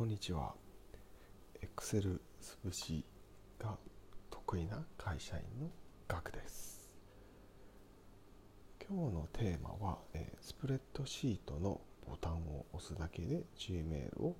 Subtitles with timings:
[0.00, 0.54] こんにちは。
[1.76, 3.04] Excel 潰し
[3.58, 3.76] が
[4.30, 5.70] 得意な会社員の
[6.08, 6.90] ガクです。
[8.88, 14.38] 今日のテーマは、えスプレッドシートのボタンを押すだけで Gmail を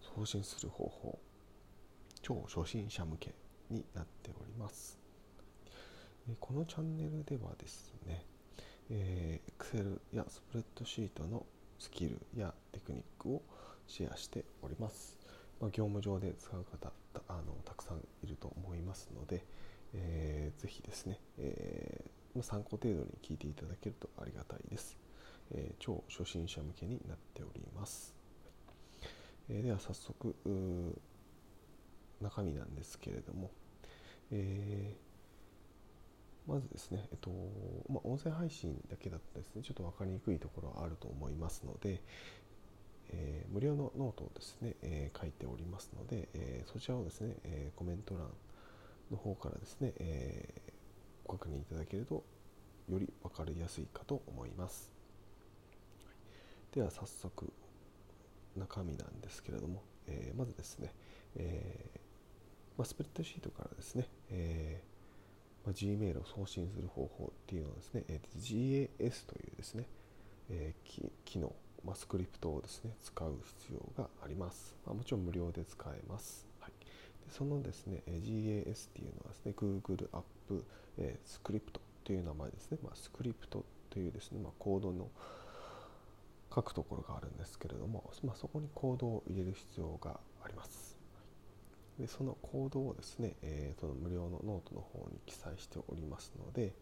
[0.00, 1.20] 送信する方法。
[2.20, 3.36] 超初心者向け
[3.70, 4.98] になっております。
[6.40, 8.26] このチャンネルではですね、
[8.90, 11.46] え Excel やスプレッドシートの
[11.78, 13.42] スキルやテクニックを
[13.88, 15.18] シェアしております。
[15.60, 16.92] まあ、業務上で使う方
[17.26, 19.44] あのたくさんいると思いますので、
[19.92, 24.96] えー、ぜひですね、えー、参考程度に聞いていただけるとありがたいです。
[25.50, 28.14] えー、超初心者向けになっております。
[29.48, 30.36] えー、では早速
[32.20, 33.50] 中身なんですけれども、
[34.30, 37.30] えー、まずですね、えっと
[37.88, 42.02] まあ、音声配信だけだったですね、ちょっと分かりにくいところはあると思いますので、
[43.10, 48.28] えー、無料のノートをですね、えー、書いておりますので、えー、そちらをですね、えコメント欄
[49.10, 50.62] の方からですね、え
[51.24, 52.24] ご確認いただけると
[52.88, 54.90] より分かりやすいかと思います。
[56.04, 57.52] はい、では早速
[58.56, 60.92] 中身なんですけれども、えまずですね、
[61.36, 62.00] え
[62.76, 64.82] まあ、スプレッドシートからですね、え
[65.64, 69.86] まあ、Gmail を送信する方法っていうのはですね、え GAS というですね、
[70.50, 76.72] え機能まあ、スクリプトをですね使う必要があります、まあ、もちろん無料で使えます、はい、
[77.26, 80.64] でそのですね GAS っていうのはですね Google アップ、
[80.98, 85.08] えー、スクリプトという名前ですね、まあ、スクリプトというですね、まあ、コードの
[86.54, 90.98] 書くところがあるんですけれども、まあ、そこにコードを入れる必要があります。
[91.98, 96.72] でそのコードをですね、えー、その無料のノートの方に記載しておりますので、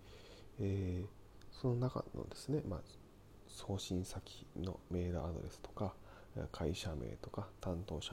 [0.61, 1.07] えー、
[1.51, 2.81] その中のですね、まあ、
[3.49, 5.95] 送信先のメールアドレスとか
[6.53, 8.13] 会社名とか担当者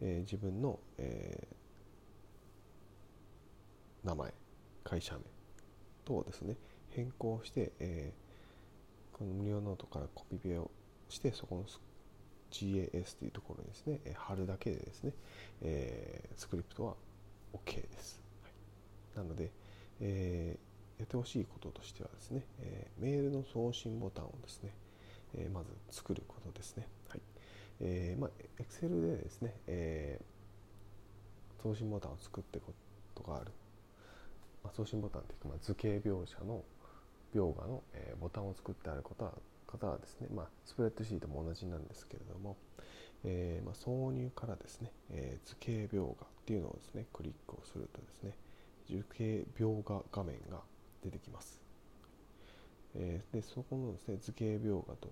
[0.00, 4.32] 名、えー、自分の、えー、名前
[4.82, 5.20] 会社名
[6.04, 6.56] 等をですね
[6.90, 10.70] 変更して、えー、この無料ノートからコピペを
[11.08, 11.64] してそこの
[12.50, 15.12] GAS というところにですね貼るだけでですね、
[15.62, 16.94] えー、スクリプトは
[17.52, 18.48] OK です、は
[19.22, 19.50] い、なので、
[20.00, 22.42] えーやってほしいこととしてはですね、
[22.98, 24.70] メールの送信ボタンをですね、
[25.34, 26.86] えー、まず作ることですね。
[27.08, 27.20] はい
[27.80, 28.30] えーまあ、
[28.62, 32.72] Excel でですね、えー、送信ボタンを作ってこ
[33.14, 33.52] とがある、
[34.62, 36.62] まあ、送信ボタンというか、まあ、図形描写の
[37.34, 39.32] 描画の、えー、ボタンを作ってあることは
[39.78, 42.56] 方はですね、まあ、スプレッドシートも同じなんですけれども、
[43.24, 46.14] えーまあ、挿入からですね、えー、図形描画っ
[46.46, 48.36] ていうのをですねクリックをするとですね
[48.88, 50.60] 図形描画画面が
[51.02, 51.63] 出てきます。
[52.96, 55.08] えー、でそこのですね図形描画と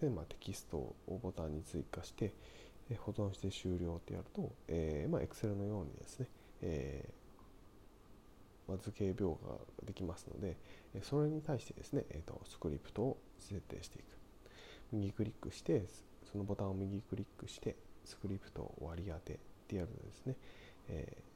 [0.00, 2.32] で、まあ、テキストをボタンに追加して、
[2.90, 6.28] えー、保存して終了ってやると、えーまあ、Excel のようにですね、
[6.62, 10.56] えーまあ、図形描画ができますので、
[11.02, 14.04] それに対してですね、えーと、スクリプトを設定していく。
[14.92, 15.84] 右クリックして、
[16.30, 19.36] そのボタンを右クリックして、スクリプトを割り当てっ
[19.68, 20.36] てやるとですね、
[20.88, 21.28] えー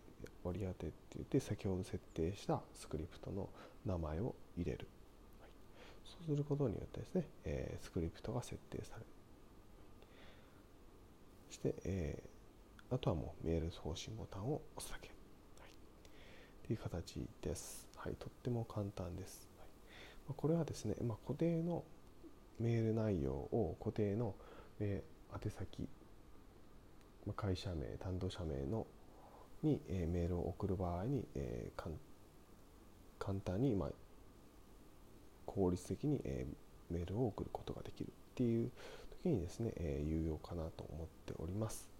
[0.45, 3.49] 割り当てって言って先ほど設定したスクリプトの
[3.85, 4.87] 名前を入れる、
[6.13, 9.07] そうすることによってですね、えー、スクリプトが設定される。
[11.49, 15.09] そして、えー、あとはもうメール送信ボタンを押すだけ、
[15.61, 19.69] はい、という形です、はい、とっても簡単です、はい。
[20.29, 21.85] まあ、これはですね、まあ、固定の
[22.59, 24.35] メール内容を固定の、
[24.81, 25.89] えー、宛先
[27.27, 28.87] ま会社名担当者名の
[29.63, 31.83] に、えメールを送る場合に、えー、
[33.19, 33.91] 簡単に、まあ、
[35.47, 38.71] 効率的に、えー、メールを送ることができるっていう
[39.23, 41.91] 時にですね、えー、有用かなと思っております。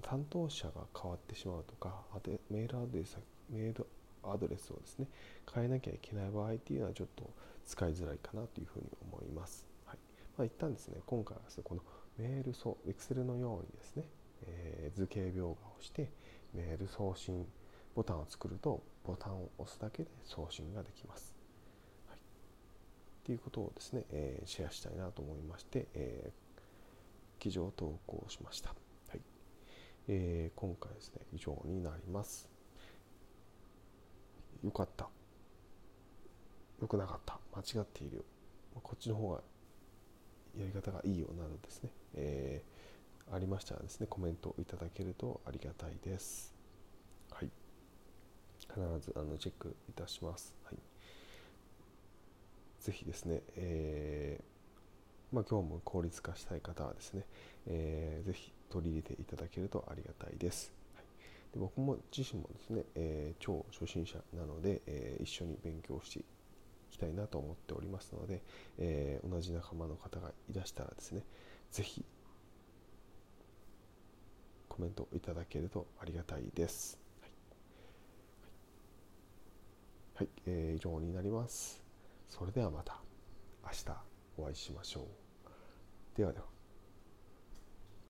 [0.00, 2.02] 担当者が変わってしまうとか
[2.50, 3.18] メールアドレス
[3.50, 3.86] メール
[4.22, 5.06] アドレスをですね
[5.52, 7.30] 変えなきゃいけない場合っていうのはちょっと
[7.66, 9.66] 使いづらいかなというふうに思います。
[9.84, 9.98] はい
[10.38, 11.82] まあ、一旦ですね今回はですねこの
[12.18, 14.04] メールそう Excel のようにですね、
[14.46, 16.10] えー、図形描画をして、
[16.54, 17.46] メール送信
[17.94, 21.41] ボタンを作るとボタンを押すだけで送信ができます。
[23.22, 28.70] っていうことをですね、えー、シェアしたいなと思いまして、えー、記事を投稿しました。
[29.08, 29.20] はい
[30.08, 32.48] えー、今回ですね、以上になります。
[34.64, 35.08] よかった。
[36.80, 37.38] よくなかった。
[37.54, 38.24] 間違っている。
[38.82, 39.40] こっちの方が
[40.58, 41.90] やり方がいいよなのですね。
[42.14, 42.82] えー
[43.30, 46.54] ありましたらですねコメントいただけるとありがたいです
[47.30, 47.50] はい
[48.60, 50.91] 必ずあのチェックいたしますはい
[52.82, 57.24] ぜひですね、えー、まあ、業務効率化したい方はですね、
[57.66, 60.72] えー、ぜひ取り入れていただけるとありがたいです。
[60.96, 61.04] はい、
[61.54, 66.24] で僕も自身もですね、えー、超初心者なので、えー、一緒に勉強してい
[66.90, 68.42] きたいなと思っておりますので、
[68.78, 71.22] えー、同じ仲間の方がいらしたらですね、
[71.70, 72.04] ぜひ
[74.68, 76.98] コメントいただけるとありがたいです。
[77.20, 77.30] はい、
[80.16, 81.81] はい、えー、以上になります。
[82.32, 82.98] それではまた
[83.62, 83.84] 明日
[84.38, 85.06] お会いしましょう。
[86.16, 86.51] ではでは。